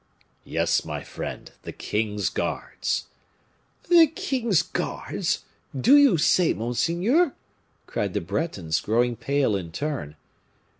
[0.45, 3.05] "Yes, my friend, the king's guards."
[3.87, 5.43] "The king's guards!
[5.79, 7.35] do you say, monseigneur?"
[7.85, 10.15] cried the Bretons, growing pale in turn.